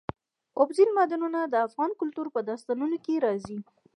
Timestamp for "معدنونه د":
0.97-1.55